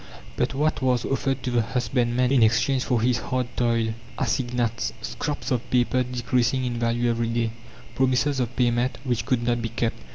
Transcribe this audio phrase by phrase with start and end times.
[0.35, 3.93] But what was offered to the husbandman in exchange for his hard toil?
[4.17, 7.51] Assignats, scraps of paper decreasing in value every day,
[7.93, 9.99] promises of payment, which could not be kept.